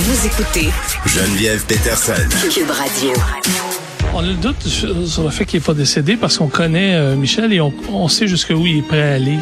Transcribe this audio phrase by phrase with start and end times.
[0.00, 0.68] Vous écoutez
[1.06, 2.12] Geneviève Peterson.
[2.54, 3.10] Cube Radio.
[4.14, 7.16] On a le doute sur le fait qu'il n'est pas décédé parce qu'on connaît euh,
[7.16, 9.38] Michel et on, on sait jusqu'où il est prêt à aller.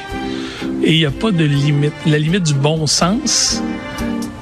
[0.83, 1.93] Et il n'y a pas de limite.
[2.07, 3.61] La limite du bon sens,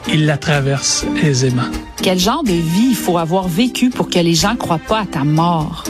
[0.09, 1.63] il la traverse aisément.
[2.01, 5.07] Quel genre de vie il faut avoir vécu pour que les gens croient pas à
[5.07, 5.83] ta mort?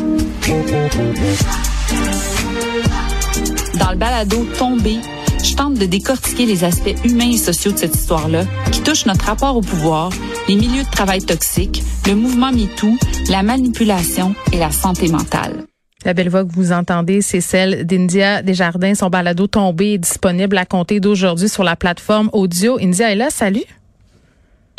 [3.75, 5.01] Dans le balado Tombé,
[5.45, 9.27] je tente de décortiquer les aspects humains et sociaux de cette histoire-là qui touchent notre
[9.27, 10.11] rapport au pouvoir,
[10.49, 12.97] les milieux de travail toxiques, le mouvement MeToo,
[13.29, 15.65] la manipulation et la santé mentale.
[16.05, 18.95] La belle voix que vous entendez, c'est celle d'India Desjardins.
[18.95, 22.79] Son balado tombé est disponible à compter d'aujourd'hui sur la plateforme audio.
[22.81, 23.65] India est là, salut.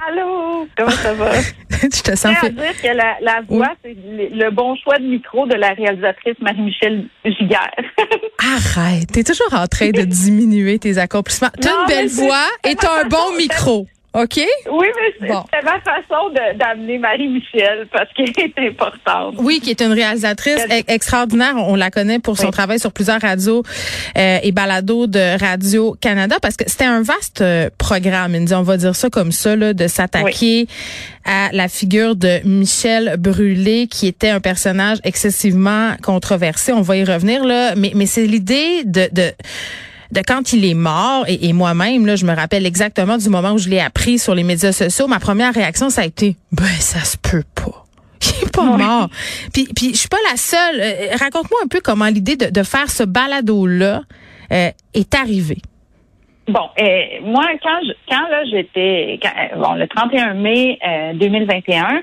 [0.04, 1.32] Allô, comment ça va?
[1.72, 2.50] Je te sens fait.
[2.52, 6.36] dire que la, la voix, c'est le, le bon choix de micro de la réalisatrice
[6.42, 7.72] Marie-Michel Giguère.
[8.40, 11.50] Arrête, t'es toujours en train de diminuer tes accomplissements.
[11.60, 14.38] T'as une belle voix et t'as un bon micro, OK?
[14.38, 15.44] oui, mais c'est Bon.
[15.54, 19.36] c'est ma façon d'amener Marie-Michel parce qu'elle est importante.
[19.40, 21.56] Oui, qui est une réalisatrice e- extraordinaire.
[21.58, 22.52] On la connaît pour son Oui.
[22.52, 23.64] travail sur plusieurs radios
[24.18, 28.36] euh, et balados de Radio Canada parce que c'était un vaste euh, programme.
[28.54, 30.68] On va dire ça comme ça, là, de s'attaquer
[31.26, 36.72] à la figure de Michel Brûlé, qui était un personnage excessivement controversé.
[36.72, 39.32] On va y revenir là, mais mais c'est l'idée de, de
[40.12, 43.52] de quand il est mort, et, et moi-même, là, je me rappelle exactement du moment
[43.52, 46.66] où je l'ai appris sur les médias sociaux, ma première réaction, ça a été, ben,
[46.66, 47.86] ça se peut pas.
[48.22, 49.10] Il est pas mort.
[49.54, 50.80] Puis, puis je suis pas la seule.
[50.80, 54.02] Euh, Raconte-moi un peu comment l'idée de, de faire ce balado-là
[54.52, 55.62] euh, est arrivée.
[56.48, 56.86] Bon, euh,
[57.24, 62.02] moi, quand je, quand là, j'étais, euh, bon, le 31 mai euh, 2021,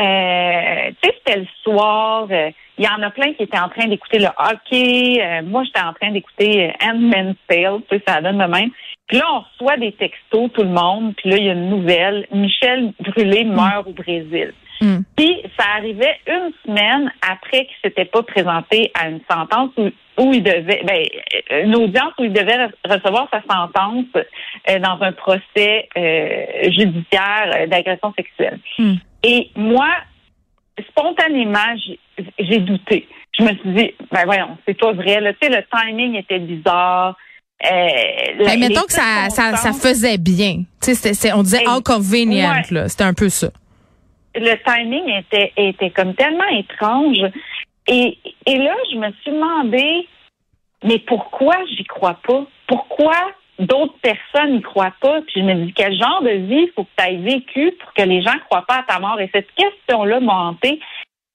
[0.00, 2.26] euh, tu sais, c'était le soir.
[2.30, 5.22] euh, Il y en a plein qui étaient en train d'écouter le hockey.
[5.22, 7.80] euh, moi, j'étais en train d'écouter euh, Handmaid's Tale.
[7.88, 8.70] Tu sais, ça donne de même.
[9.06, 11.14] Puis là, on reçoit des textos, tout le monde.
[11.16, 12.26] Puis là, il y a une nouvelle.
[12.32, 14.52] Michel Brûlé meurt au Brésil.
[14.80, 14.98] Mm.
[15.16, 19.88] Puis ça arrivait une semaine après qu'il s'était pas présenté à une sentence où,
[20.20, 21.04] où il devait, ben,
[21.52, 26.70] euh, une audience où il devait re- recevoir sa sentence euh, dans un procès euh,
[26.70, 28.58] judiciaire d'agression sexuelle.
[28.78, 28.94] Mm.
[29.22, 29.88] Et moi,
[30.90, 31.74] spontanément,
[32.38, 33.08] j'ai- douté.
[33.38, 35.20] Je me suis dit, ben voyons, c'est pas vrai.
[35.20, 35.32] Là.
[35.34, 37.16] Tu sais, le timing était bizarre.
[37.64, 40.62] Euh, Hey, mettons que ça, ça, ça faisait bien.
[40.82, 42.62] Tu sais, on disait Hey, how convenient, ouais.
[42.70, 42.88] là.
[42.88, 43.48] C'était un peu ça.
[44.34, 47.18] Le timing était, était comme tellement étrange.
[47.86, 50.08] Et, et là, je me suis demandé,
[50.82, 52.46] mais pourquoi j'y crois pas?
[52.66, 53.14] Pourquoi
[53.58, 55.20] d'autres personnes n'y croient pas?
[55.22, 58.02] Puis je me dis, quel genre de vie faut que tu aies vécu pour que
[58.02, 59.20] les gens croient pas à ta mort?
[59.20, 60.80] Et cette question-là m'a hantée.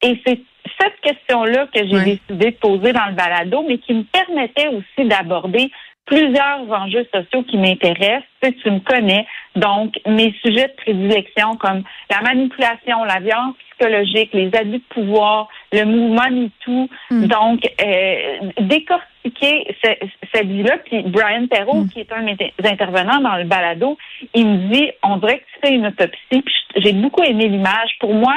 [0.01, 0.39] Et c'est
[0.79, 5.07] cette question-là que j'ai décidé de poser dans le balado, mais qui me permettait aussi
[5.07, 5.71] d'aborder
[6.05, 8.23] plusieurs enjeux sociaux qui m'intéressent.
[8.41, 9.25] Tu, sais, tu me connais.
[9.55, 15.47] Donc, mes sujets de prédilection comme la manipulation, la violence psychologique, les abus de pouvoir,
[15.71, 16.89] le mouvement MeToo.
[17.11, 17.25] Mm.
[17.27, 20.77] Donc, euh, décortiquer ce- cette vie-là.
[20.85, 23.97] Puis Brian Perrault, qui est un des intervenants dans le balado,
[24.33, 26.17] il me dit, on dirait que tu fais une autopsie.
[26.41, 27.91] Puis j'ai beaucoup aimé l'image.
[27.99, 28.35] Pour moi,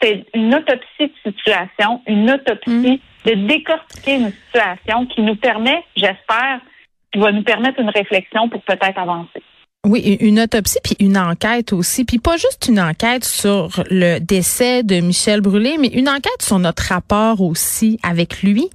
[0.00, 6.60] c'est une autopsie de situation, une autopsie de décortiquer une situation qui nous permet, j'espère,
[7.20, 9.42] va nous permettre une réflexion pour peut-être avancer.
[9.84, 14.84] Oui, une autopsie puis une enquête aussi, puis pas juste une enquête sur le décès
[14.84, 18.70] de Michel Brûlé, mais une enquête sur notre rapport aussi avec lui.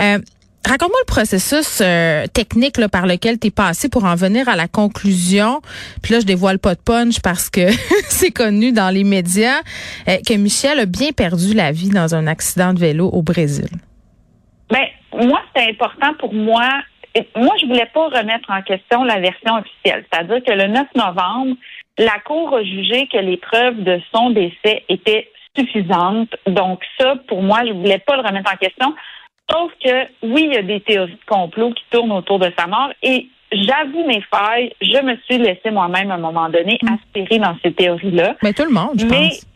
[0.00, 0.18] Euh,
[0.66, 4.56] Raconte-moi le processus euh, technique là, par lequel tu es passé pour en venir à
[4.56, 5.60] la conclusion.
[6.02, 7.70] Puis là, je dévoile pas de punch parce que
[8.08, 9.60] c'est connu dans les médias
[10.08, 13.68] euh, que Michel a bien perdu la vie dans un accident de vélo au Brésil.
[14.68, 14.86] Ben,
[15.24, 16.68] moi, c'est important pour moi.
[17.16, 20.04] Et Moi, je voulais pas remettre en question la version officielle.
[20.12, 21.56] C'est-à-dire que le 9 novembre,
[21.98, 26.34] la Cour a jugé que les preuves de son décès étaient suffisantes.
[26.46, 28.94] Donc, ça, pour moi, je voulais pas le remettre en question.
[29.50, 32.66] Sauf que, oui, il y a des théories de complot qui tournent autour de sa
[32.66, 34.72] mort et j'avoue mes failles.
[34.82, 38.36] Je me suis laissée moi-même, à un moment donné, aspirer dans ces théories-là.
[38.42, 39.46] Mais tout le monde, je Mais pense.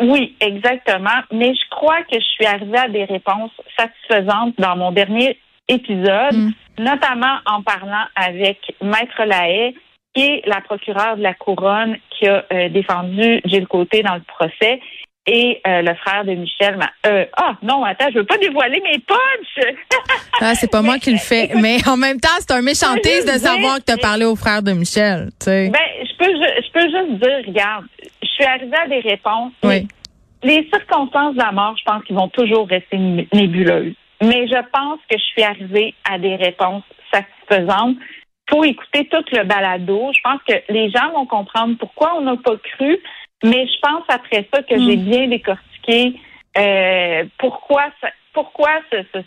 [0.00, 1.20] oui, exactement.
[1.32, 5.36] Mais je crois que je suis arrivée à des réponses satisfaisantes dans mon dernier
[5.68, 6.50] épisode, Mm.
[6.78, 9.74] notamment en parlant avec Maître Lahaye,
[10.14, 14.22] qui est la procureure de la couronne qui a euh, défendu Gilles Côté dans le
[14.22, 14.80] procès.
[15.30, 16.78] Et euh, le frère de Michel.
[16.78, 19.66] m'a- Euh, ah non, attends, je veux pas dévoiler mes punchs.
[20.40, 21.50] Ah, c'est pas moi qui le fais.
[21.60, 24.36] Mais en même temps, c'est un méchantiste de savoir dire- que tu as parlé au
[24.36, 25.30] frère de Michel.
[25.40, 25.68] Tu sais.
[25.68, 27.84] Ben, je peux, je peux juste dire, regarde,
[28.22, 29.52] je suis arrivée à des réponses.
[29.64, 29.86] Oui.
[30.44, 33.94] Les circonstances de la mort, je pense qu'ils vont toujours rester né- nébuleuses.
[34.22, 37.96] Mais je pense que je suis arrivée à des réponses satisfaisantes.
[38.50, 40.10] faut écouter tout le balado.
[40.14, 42.98] Je pense que les gens vont comprendre pourquoi on n'a pas cru,
[43.44, 45.04] mais je pense après ça que j'ai mm.
[45.04, 46.14] bien décortiqué
[46.56, 47.84] euh, pourquoi
[48.32, 49.20] pourquoi ce, ce,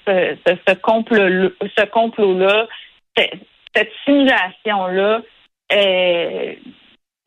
[0.46, 2.68] ce, ce complot ce complot là
[3.16, 5.22] cette simulation là
[5.74, 6.54] euh,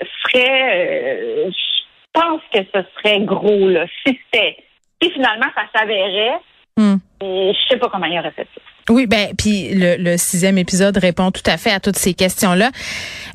[0.00, 4.56] serait euh, je pense que ce serait gros là si c'était
[5.00, 6.40] si finalement ça s'avérait
[6.78, 6.96] mm.
[7.20, 8.60] je sais pas comment il aurait fait ça.
[8.90, 12.70] Oui, ben puis le, le, sixième épisode répond tout à fait à toutes ces questions-là.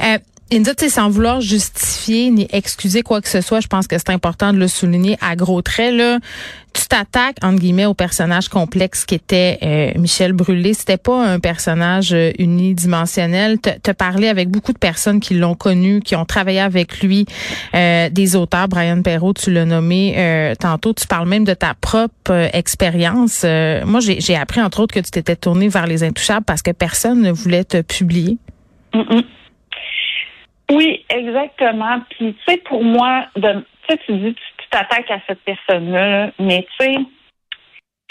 [0.03, 0.17] Euh,
[0.51, 4.51] India, sans vouloir justifier ni excuser quoi que ce soit, je pense que c'est important
[4.51, 5.93] de le souligner à gros traits.
[5.93, 6.17] Là,
[6.73, 10.73] tu t'attaques entre guillemets au personnage complexe qui était euh, Michel Brûlé.
[10.73, 13.59] C'était pas un personnage euh, unidimensionnel.
[13.59, 17.27] Te, parlé avec beaucoup de personnes qui l'ont connu, qui ont travaillé avec lui,
[17.75, 18.67] euh, des auteurs.
[18.67, 20.93] Brian Perrault, tu l'as nommé euh, tantôt.
[20.93, 23.43] Tu parles même de ta propre expérience.
[23.85, 27.21] moi, j'ai appris entre autres que tu t'étais tourné vers les Intouchables parce que personne
[27.21, 28.39] ne voulait te publier.
[30.71, 32.01] Oui, exactement.
[32.09, 36.31] Puis, tu sais, pour moi, de, tu sais, tu dis, tu t'attaques à cette personne-là,
[36.39, 36.95] mais tu sais,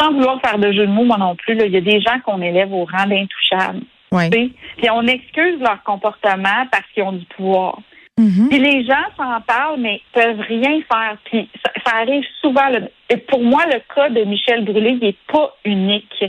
[0.00, 2.20] sans vouloir faire de jeu de mots, moi non plus, il y a des gens
[2.24, 3.82] qu'on élève au rang d'intouchables.
[4.12, 4.30] Oui.
[4.30, 7.78] Puis on excuse leur comportement parce qu'ils ont du pouvoir.
[8.18, 8.48] Mm-hmm.
[8.48, 11.16] Puis les gens s'en parlent, mais peuvent rien faire.
[11.24, 12.68] Puis ça, arrive souvent.
[13.10, 16.24] et pour moi, le cas de Michel Brûlé, il n'est pas unique.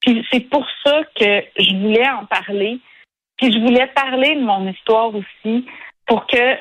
[0.00, 2.78] Puis c'est pour ça que je voulais en parler.
[3.38, 5.66] Puis je voulais parler de mon histoire aussi
[6.06, 6.56] pour que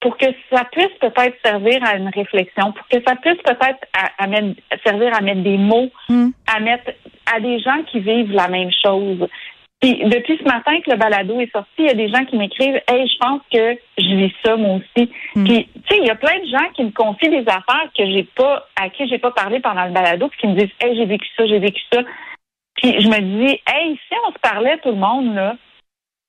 [0.00, 4.26] pour que ça puisse peut-être servir à une réflexion, pour que ça puisse peut-être à,
[4.84, 6.28] servir à mettre des mots, hmm.
[6.46, 6.92] à mettre
[7.34, 9.26] à des gens qui vivent la même chose.
[9.80, 12.36] Puis depuis ce matin que le balado est sorti, il y a des gens qui
[12.36, 15.10] m'écrivent Hey, je pense que je vis ça moi aussi.
[15.34, 15.44] Hmm.
[15.44, 18.04] Puis tu sais, il y a plein de gens qui me confient des affaires que
[18.06, 20.96] j'ai pas à qui j'ai pas parlé pendant le balado, puis qui me disent Hey,
[20.96, 22.02] j'ai vécu ça, j'ai vécu ça.
[22.76, 25.56] Puis je me dis Hey, si on se parlait tout le monde là,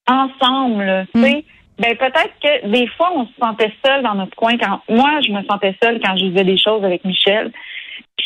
[0.09, 1.41] ensemble, tu sais, mm.
[1.79, 4.57] ben peut-être que des fois on se sentait seul dans notre coin.
[4.57, 7.51] Quand moi, je me sentais seule quand je faisais des choses avec Michel.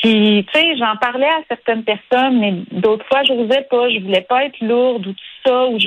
[0.02, 4.00] Puis, tu sais, j'en parlais à certaines personnes, mais d'autres fois, je n'osais pas, je
[4.00, 5.66] voulais pas être lourde ou tout ça.
[5.68, 5.78] Ou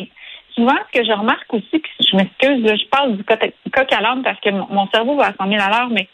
[0.55, 4.23] Souvent, ce que je remarque aussi, puis je m'excuse, je parle du coq à l'âme
[4.23, 6.09] parce que mon cerveau va à 100 000 à l'heure, mais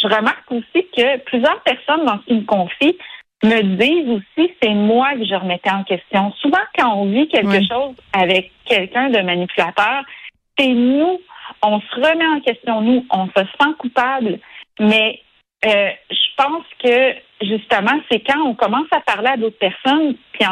[0.00, 2.96] je remarque aussi que plusieurs personnes dans ce qu'ils me confient
[3.42, 6.32] me disent aussi c'est moi que je remettais en question.
[6.40, 10.04] Souvent, quand on vit quelque chose avec quelqu'un de manipulateur,
[10.58, 11.20] c'est nous,
[11.62, 14.38] on se remet en question, nous, on se sent coupable,
[14.78, 15.20] mais
[15.64, 20.44] euh, je pense que justement, c'est quand on commence à parler à d'autres personnes, puis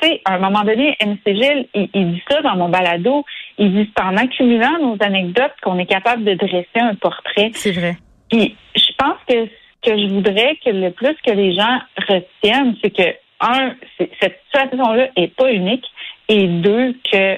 [0.00, 3.24] tu sais, à un moment donné, MCG, il, il, dit ça dans mon balado,
[3.58, 7.50] il dit c'est en accumulant nos anecdotes qu'on est capable de dresser un portrait.
[7.54, 7.96] C'est vrai.
[8.30, 9.48] Puis je pense que
[9.82, 15.08] que je voudrais que le plus que les gens retiennent, c'est que, un, cette situation-là
[15.16, 15.84] est pas unique,
[16.28, 17.34] et deux, que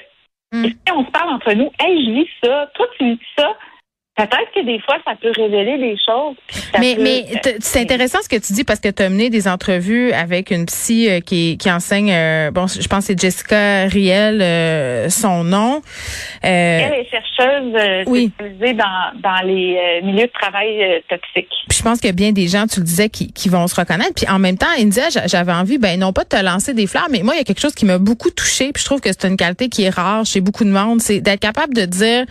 [0.52, 0.64] hmm.
[0.64, 3.56] si on se parle entre nous, hey, je vis ça, toi tu vis ça,
[4.16, 6.36] Peut-être que des fois, ça peut révéler des choses.
[6.78, 7.24] Mais, mais
[7.58, 10.66] c'est intéressant ce que tu dis parce que tu as mené des entrevues avec une
[10.66, 15.42] psy euh, qui, qui enseigne, euh, bon, je pense que c'est Jessica Riel, euh, son
[15.42, 15.82] nom.
[16.42, 18.30] Elle est chercheuse oui.
[18.36, 21.52] spécialisée dans, dans les milieux de travail toxiques.
[21.72, 24.14] je pense que bien des gens, tu le disais, qui, qui vont se reconnaître.
[24.14, 27.08] Puis en même temps, India, j'avais envie, ben non pas de te lancer des fleurs,
[27.10, 28.70] mais moi, il y a quelque chose qui m'a beaucoup touchée.
[28.72, 31.20] Puis je trouve que c'est une qualité qui est rare chez beaucoup de monde, c'est
[31.20, 32.26] d'être capable de dire,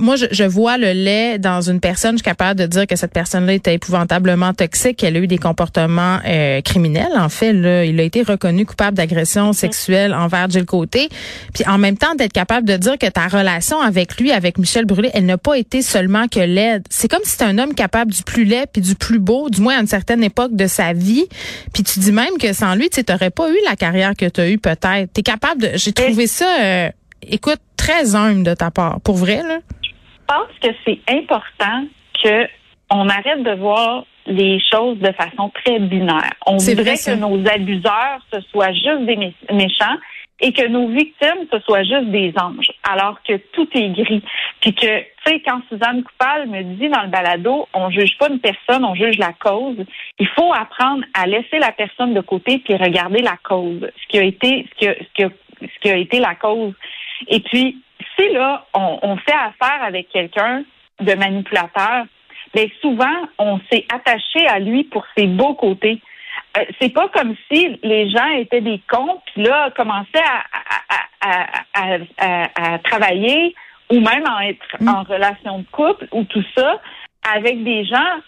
[0.00, 2.96] moi, je, je vois le lait dans une personne, je suis capable de dire que
[2.96, 7.12] cette personne-là était épouvantablement toxique, qu'elle a eu des comportements euh, criminels.
[7.16, 11.08] En fait, là, il a été reconnu coupable d'agression sexuelle envers Jill Côté.
[11.54, 14.84] Puis en même temps, d'être capable de dire que ta relation avec lui, avec Michel
[14.84, 16.84] Brûlé, elle n'a pas été seulement que laide.
[16.90, 19.60] C'est comme si c'était un homme capable du plus laid puis du plus beau, du
[19.60, 21.26] moins à une certaine époque de sa vie.
[21.72, 24.40] Puis tu dis même que sans lui, tu n'aurais pas eu la carrière que tu
[24.40, 25.12] as eue peut-être.
[25.14, 25.70] Tu es capable de...
[25.74, 26.90] J'ai trouvé ça, euh,
[27.22, 29.00] écoute, très humble de ta part.
[29.00, 29.58] Pour vrai, là?
[30.30, 31.84] Pense que c'est important
[32.22, 32.46] que
[32.90, 36.34] on arrête de voir les choses de façon très binaire.
[36.46, 39.16] On voudrait que nos abuseurs ce soient juste des
[39.52, 39.96] méchants
[40.40, 44.22] et que nos victimes ce soient juste des anges, alors que tout est gris.
[44.60, 48.28] Puis que, tu sais, quand Suzanne Coupal me dit dans le balado, on juge pas
[48.28, 49.84] une personne, on juge la cause.
[50.18, 54.18] Il faut apprendre à laisser la personne de côté puis regarder la cause, ce qui
[54.18, 56.72] a été, ce qui ce qui ce qui a été la cause.
[57.28, 57.76] Et puis,
[58.28, 60.64] là, on, fait affaire avec quelqu'un
[61.00, 62.04] de manipulateur,
[62.54, 66.00] bien souvent, on s'est attaché à lui pour ses beaux côtés.
[66.56, 70.22] Euh, c'est pas comme si les gens étaient des cons, puis là, commençaient
[71.20, 73.54] à, travailler
[73.90, 74.88] ou même à être mm.
[74.88, 76.80] en relation de couple ou tout ça
[77.34, 78.20] avec des gens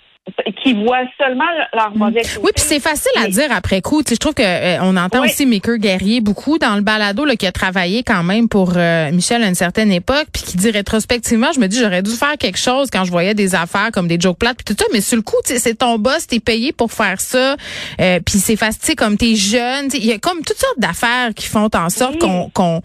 [0.63, 1.99] qui voient seulement leur mm.
[1.99, 2.39] mauvais côté.
[2.43, 4.03] Oui, puis c'est facile à dire après coup.
[4.03, 7.25] Tu sais, je trouve que euh, on entend aussi Maker Guerrier beaucoup dans le balado
[7.25, 10.57] là, qui a travaillé quand même pour euh, Michel à une certaine époque, puis qui
[10.57, 13.91] dit rétrospectivement, je me dis j'aurais dû faire quelque chose quand je voyais des affaires
[13.93, 16.41] comme des jokes plates puis tout ça, mais sur le coup, c'est ton boss, t'es
[16.41, 17.57] payé pour faire ça,
[18.01, 21.47] euh, puis c'est facile comme t'es jeune, il y a comme toutes sortes d'affaires qui
[21.47, 22.81] font en sorte qu'on qu'on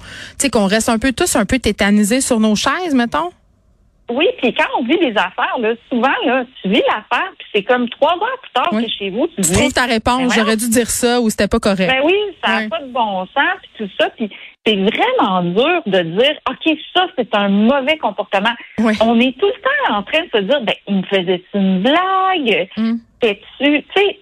[0.52, 3.30] qu'on reste un peu tous un peu tétanisés sur nos chaises, mettons.
[4.10, 7.64] Oui, puis quand on vit des affaires, là, souvent, là, tu vis l'affaire, puis c'est
[7.64, 10.56] comme trois heures plus tard que chez vous, tu, tu trouves ta réponse, ben j'aurais
[10.56, 11.90] dû dire ça ou c'était pas correct.
[11.90, 14.30] Ben oui, ça n'a pas de bon sens, puis tout ça, puis
[14.66, 18.54] c'est vraiment dur de dire, OK, ça, c'est un mauvais comportement.
[19.02, 21.82] On est tout le temps en train de se dire, ben, il me faisait une
[21.82, 22.96] blague, mm.
[23.22, 24.20] tu tu sais,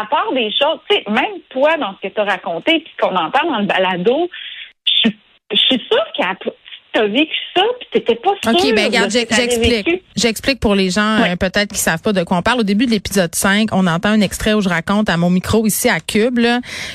[0.00, 2.92] à part des choses, tu sais, même toi, dans ce que tu as raconté, puis
[2.98, 4.30] qu'on entend dans le balado,
[5.52, 6.24] je suis sûre qu'il
[6.96, 8.52] y a t'as vécu ça, puis t'étais pas sûr.
[8.52, 10.02] OK, ben regarde, j'explique.
[10.16, 12.60] J'explique pour les gens euh, peut-être qui savent pas de quoi on parle.
[12.60, 15.66] Au début de l'épisode 5, on entend un extrait où je raconte à mon micro
[15.66, 16.36] ici à Cube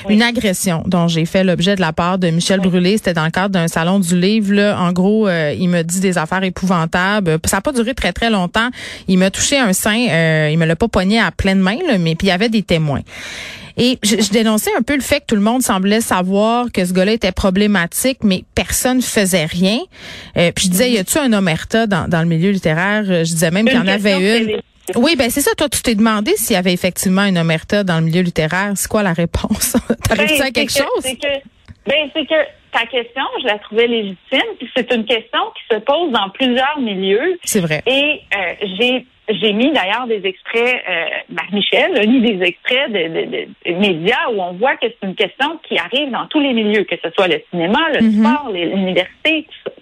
[0.08, 2.96] une agression dont j'ai fait l'objet de la part de Michel Brûlé.
[2.96, 4.54] C'était dans le cadre d'un salon du livre.
[4.54, 4.78] Là.
[4.80, 7.38] En gros, euh, il me dit des affaires épouvantables.
[7.44, 8.68] Ça n'a pas duré très, très longtemps.
[9.08, 10.08] Il m'a touché un sein.
[10.08, 12.48] Euh, il me l'a pas pogné à pleine main, là, mais puis il y avait
[12.48, 13.02] des témoins.
[13.76, 16.92] Et je, dénonçais un peu le fait que tout le monde semblait savoir que ce
[16.92, 19.78] gars-là était problématique, mais personne faisait rien.
[20.36, 23.04] Euh, puis je disais, y a-tu un omerta dans, dans le milieu littéraire?
[23.04, 24.60] Je disais même qu'il y en avait une.
[24.96, 25.54] Oui, ben c'est ça.
[25.54, 28.72] Toi, tu t'es demandé s'il y avait effectivement une omerta dans le milieu littéraire.
[28.74, 29.76] C'est quoi la réponse?
[30.08, 31.04] T'arrives-tu ben, à quelque chose?
[31.86, 32.34] ben, c'est que
[32.72, 34.40] ta question, je la trouvais légitime.
[34.58, 37.38] Puis c'est une question qui se pose dans plusieurs milieux.
[37.44, 37.82] C'est vrai.
[37.86, 42.92] Et euh, j'ai j'ai mis d'ailleurs des extraits, euh, ben, Michel a mis des extraits
[42.92, 46.84] de, médias où on voit que c'est une question qui arrive dans tous les milieux,
[46.84, 48.20] que ce soit le cinéma, le mm-hmm.
[48.20, 49.72] sport, l'université, tout ça.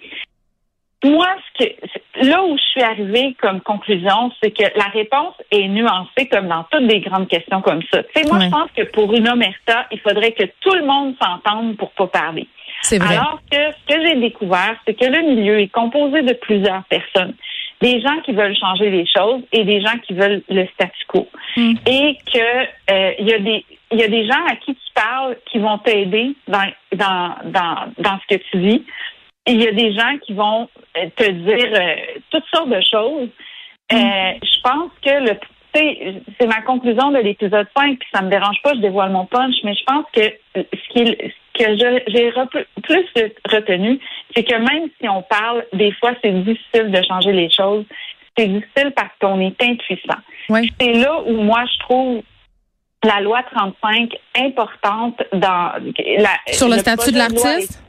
[1.03, 5.67] Moi, ce que, là où je suis arrivée comme conclusion, c'est que la réponse est
[5.67, 8.03] nuancée comme dans toutes les grandes questions comme ça.
[8.03, 11.15] Tu sais, moi, je pense que pour une omerta, il faudrait que tout le monde
[11.19, 12.47] s'entende pour pas parler.
[12.83, 13.15] C'est vrai.
[13.15, 17.33] Alors que ce que j'ai découvert, c'est que le milieu est composé de plusieurs personnes
[17.81, 21.27] des gens qui veulent changer les choses et des gens qui veulent le statu quo.
[21.57, 21.73] Mm.
[21.87, 24.93] Et que euh, il y a des il y a des gens à qui tu
[24.95, 28.83] parles qui vont t'aider dans, dans, dans, dans ce que tu vis.
[29.47, 31.95] Il y a des gens qui vont euh, te dire euh,
[32.29, 33.29] toutes sortes de choses.
[33.91, 34.37] Mm.
[34.41, 35.37] je pense que le
[35.73, 39.55] c'est ma conclusion de l'épisode 5, puis ça me dérange pas, je dévoile mon punch,
[39.63, 40.21] mais je pense que
[40.55, 41.17] ce qui,
[41.53, 42.31] que j'ai
[42.83, 43.05] plus
[43.49, 43.99] retenu,
[44.35, 47.85] c'est que même si on parle, des fois, c'est difficile de changer les choses.
[48.37, 50.19] C'est difficile parce qu'on est impuissant.
[50.79, 52.23] C'est là où moi, je trouve
[53.03, 55.71] la loi 35 importante dans
[56.17, 57.81] la, sur le, statut de l'artiste?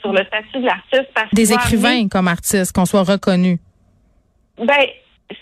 [0.00, 1.12] sur le statut de l'artiste.
[1.32, 3.58] Des écrivains comme artistes, qu'on soit reconnus.
[4.58, 4.86] Ben,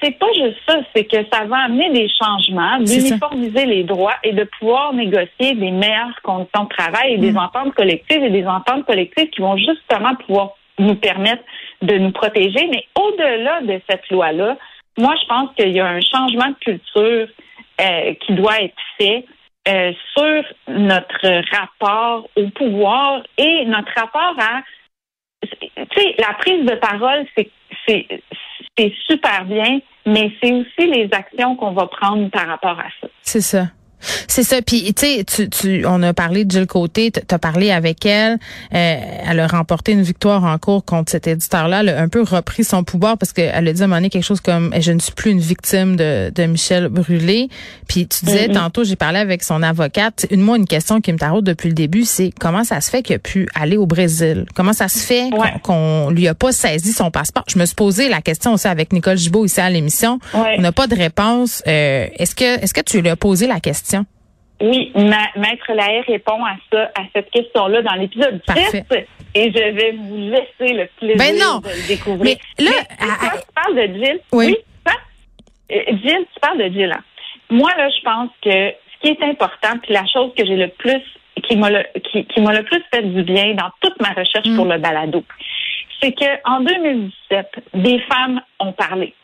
[0.02, 4.32] c'est pas juste ça, c'est que ça va amener des changements, d'uniformiser les droits et
[4.32, 7.38] de pouvoir négocier des meilleures conditions de travail et des mm.
[7.38, 11.42] ententes collectives et des ententes collectives qui vont justement pouvoir nous permettre
[11.82, 12.68] de nous protéger.
[12.68, 14.56] Mais au-delà de cette loi-là,
[14.98, 17.28] moi, je pense qu'il y a un changement de culture
[17.80, 19.24] euh, qui doit être fait
[19.68, 24.62] euh, sur notre rapport au pouvoir et notre rapport à
[25.42, 25.48] tu
[25.96, 27.50] sais, la prise de parole, c'est
[28.80, 33.08] c'est super bien, mais c'est aussi les actions qu'on va prendre par rapport à ça.
[33.22, 33.66] C'est ça.
[34.28, 34.62] C'est ça.
[34.62, 38.04] Puis, tu sais, tu, tu, on a parlé de Jill Côté, tu as parlé avec
[38.06, 38.38] elle.
[38.74, 38.96] Euh,
[39.28, 41.80] elle a remporté une victoire en cours contre cet éditeur-là.
[41.80, 44.10] Elle a un peu repris son pouvoir parce qu'elle a dit à un moment donné
[44.10, 47.48] quelque chose comme «je ne suis plus une victime de, de Michel Brûlé».
[47.88, 48.54] Puis tu disais, mm-hmm.
[48.54, 50.26] tantôt, j'ai parlé avec son avocate.
[50.30, 53.02] Une, moi, une question qui me taraude depuis le début, c'est comment ça se fait
[53.02, 54.46] qu'il a pu aller au Brésil?
[54.54, 55.30] Comment ça se fait
[55.62, 57.44] qu'on lui a pas saisi son passeport?
[57.48, 60.18] Je me suis posé la question aussi avec Nicole Gibault ici à l'émission.
[60.34, 61.62] On n'a pas de réponse.
[61.66, 63.89] Euh, est-ce que est-ce que tu lui as posé la question?
[64.60, 68.82] Oui, Maître Lahaye répond à ça, à cette question-là dans l'épisode 10
[69.34, 72.36] et je vais vous laisser le plaisir ben de le découvrir.
[72.58, 74.20] Mais là, tu parles de Jill.
[74.32, 74.56] Oui.
[75.72, 76.92] Euh, Jill, tu parles de Jill.
[76.92, 77.02] Hein.
[77.48, 80.68] Moi, là, je pense que ce qui est important, puis la chose que j'ai le
[80.68, 81.00] plus,
[81.44, 84.56] qui m'a le, qui, m'a le plus fait du bien dans toute ma recherche mm.
[84.56, 85.24] pour le balado,
[86.02, 89.14] c'est que en 2017, des femmes ont parlé.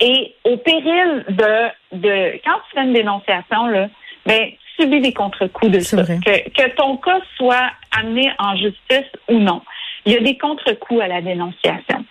[0.00, 3.88] Et au péril de, de quand tu fais une dénonciation, là,
[4.26, 6.02] ben, subis des contre-coups de ça.
[6.04, 9.62] Que, que ton cas soit amené en justice ou non.
[10.04, 12.04] Il y a des contre-coups à la dénonciation.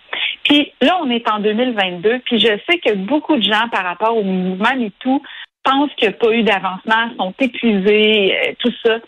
[0.44, 4.16] Puis là, on est en 2022, puis je sais que beaucoup de gens, par rapport
[4.16, 5.22] au mouvement et tout,
[5.64, 8.98] pensent qu'il n'y a pas eu d'avancement, sont épuisés, euh, tout ça.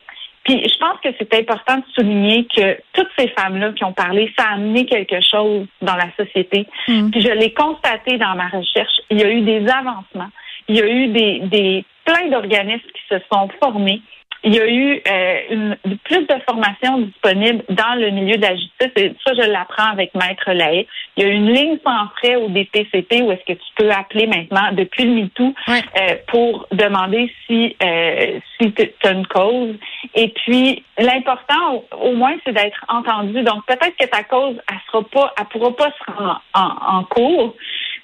[0.45, 4.33] Puis je pense que c'est important de souligner que toutes ces femmes-là qui ont parlé,
[4.37, 6.67] ça a amené quelque chose dans la société.
[6.88, 7.11] Mm.
[7.11, 9.00] Puis je l'ai constaté dans ma recherche.
[9.11, 10.31] Il y a eu des avancements.
[10.69, 14.00] Il y a eu des, des plein d'organismes qui se sont formés
[14.45, 18.55] il y a eu euh, une, plus de formations disponibles dans le milieu de la
[18.55, 18.93] justice.
[18.97, 20.87] Et ça, je l'apprends avec Maître Lahaye.
[21.17, 24.27] Il y a une ligne sans frais au DPCP où est-ce que tu peux appeler
[24.27, 29.75] maintenant depuis le MeToo euh, pour demander si euh, si tu as une cause.
[30.15, 33.43] Et puis, l'important, au, moins, c'est d'être entendu.
[33.43, 37.55] Donc, peut-être que ta cause, elle sera pas, elle pourra pas se rendre en cours,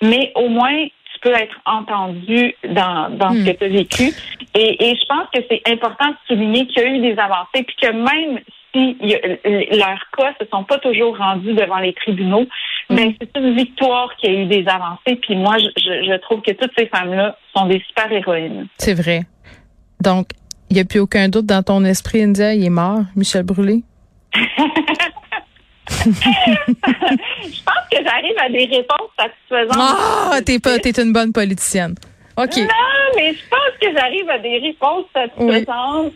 [0.03, 0.87] mais au moins,
[1.25, 3.45] peut être entendu dans, dans ce hmm.
[3.47, 4.05] que tu as vécu.
[4.55, 7.65] Et, et je pense que c'est important de souligner qu'il y a eu des avancées,
[7.67, 8.41] puis que même
[8.73, 8.97] si
[9.77, 12.47] leurs cas se sont pas toujours rendus devant les tribunaux,
[12.91, 12.95] hmm.
[12.95, 15.17] mais c'est une victoire qu'il y a eu des avancées.
[15.23, 18.67] Puis moi, je, je trouve que toutes ces femmes-là sont des super héroïnes.
[18.77, 19.23] C'est vrai.
[20.03, 20.27] Donc,
[20.71, 23.83] il n'y a plus aucun doute dans ton esprit, India, il est mort, Michel Brûlé?
[25.91, 29.77] je pense que j'arrive à des réponses satisfaisantes.
[29.77, 31.95] Ah, t'es pas, t'es une bonne politicienne.
[32.37, 32.57] OK.
[32.57, 32.67] Non,
[33.17, 36.13] mais je pense que j'arrive à des réponses satisfaisantes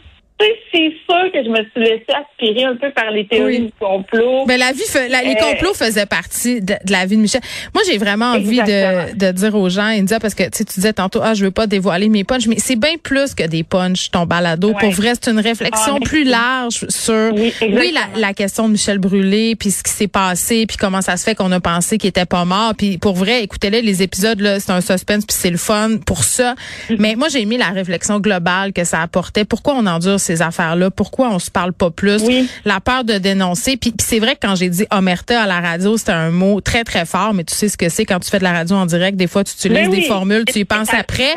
[0.73, 4.45] c'est sûr que je me suis laissée aspirer un peu par les théories du complot.
[4.47, 7.40] Mais ben, la vie, les euh, complots faisaient partie de, la vie de Michel.
[7.75, 11.21] Moi, j'ai vraiment envie de, de, dire aux gens, India, parce que tu disais tantôt,
[11.23, 14.26] ah, je veux pas dévoiler mes punchs, mais c'est bien plus que des punchs, ton
[14.26, 14.75] balado.
[14.78, 17.52] Pour vrai, c'est une réflexion ah, plus large sur, oui,
[17.92, 21.25] la, la, question de Michel Brûlé, puis ce qui s'est passé, puis comment ça se
[21.25, 22.75] fait qu'on a pensé qu'il était pas mort.
[22.76, 26.23] Puis pour vrai, écoutez-les, les épisodes, là, c'est un suspense, puis c'est le fun pour
[26.23, 26.54] ça.
[26.54, 26.97] Mm-hmm.
[27.00, 29.45] Mais moi, j'ai mis la réflexion globale que ça apportait.
[29.45, 30.90] Pourquoi on endure ces affaires-là?
[30.90, 32.23] Pourquoi on se parle pas plus?
[32.64, 33.76] La peur de dénoncer.
[33.76, 36.85] Puis, c'est vrai que quand j'ai dit omerta à la radio, c'était un mot très,
[36.85, 38.87] très fort, mais tu sais ce que c'est quand tu fais de la radio en
[38.87, 39.16] direct.
[39.16, 41.35] Des fois, tu utilises des formules, tu y penses après.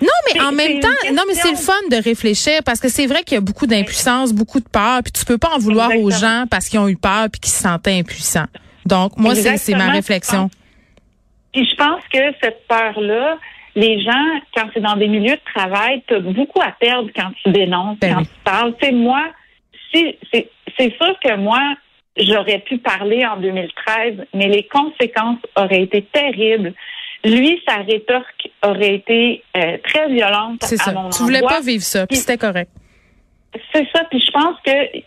[0.00, 3.06] Non, mais en même temps, non, mais c'est le fun de réfléchir parce que c'est
[3.06, 5.90] vrai qu'il y a beaucoup d'impuissance, beaucoup de peur, puis tu peux pas en vouloir
[5.96, 8.46] aux gens parce qu'ils ont eu peur puis qu'ils se sentaient impuissants.
[8.84, 10.50] Donc, moi, c'est ma réflexion.
[11.52, 13.38] Puis je pense que cette peur-là,
[13.76, 17.30] les gens, quand c'est dans des milieux de travail, tu as beaucoup à perdre quand
[17.42, 18.74] tu dénonces, ben quand tu parles.
[18.80, 19.22] Tu sais, moi,
[19.92, 21.60] si, c'est sûr que moi,
[22.16, 26.72] j'aurais pu parler en 2013, mais les conséquences auraient été terribles.
[27.22, 30.92] Lui, sa rétorque aurait été euh, très violente à ça.
[30.92, 32.70] mon Tu voulais pas vivre ça, puis c'était correct.
[33.74, 34.98] C'est ça, puis je pense que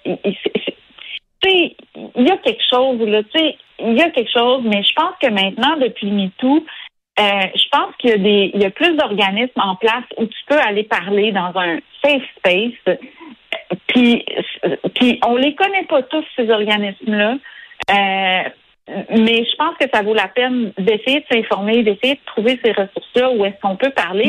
[1.42, 1.76] tu sais,
[2.18, 4.94] il y a quelque chose là, tu sais, il y a quelque chose, mais je
[4.94, 6.66] pense que maintenant, depuis MeToo,
[7.20, 10.26] euh, je pense qu'il y a des, il y a plus d'organismes en place où
[10.26, 12.98] tu peux aller parler dans un safe space.
[13.88, 14.26] Puis,
[14.96, 17.36] puis on les connaît pas tous ces organismes-là.
[17.92, 18.50] Euh,
[19.12, 22.72] mais je pense que ça vaut la peine d'essayer de s'informer, d'essayer de trouver ces
[22.72, 24.26] ressources-là où est-ce qu'on peut parler.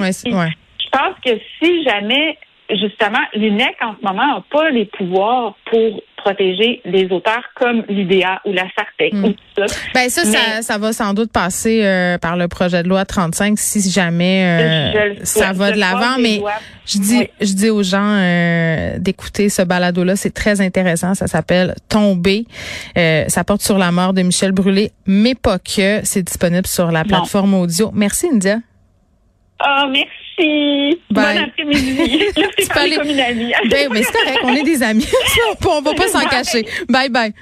[0.78, 2.36] Je pense que si jamais
[2.76, 8.40] justement, l'UNEC en ce moment n'a pas les pouvoirs pour protéger les auteurs comme l'UDA
[8.44, 9.32] ou la SARTEC hmm.
[9.56, 9.66] ça.
[9.94, 13.90] Ben ça, ça, va sans doute passer euh, par le projet de loi 35 si
[13.90, 16.18] jamais euh, ça va de l'avant.
[16.20, 16.40] Mais
[16.86, 21.14] je dis, je dis aux gens euh, d'écouter ce balado-là, c'est très intéressant.
[21.14, 22.44] Ça s'appelle Tomber.
[22.96, 26.00] ça porte sur la mort de Michel Brûlé, mais pas que.
[26.04, 27.90] C'est disponible sur la plateforme audio.
[27.94, 28.58] Merci, India.
[29.58, 30.19] Ah, merci.
[31.10, 32.24] Bon après-midi.
[32.58, 33.52] c'est comme une amie.
[33.68, 35.06] ben, mais c'est correct, on est des amis.
[35.66, 36.66] on va pas s'en cacher.
[36.88, 37.32] Bye bye.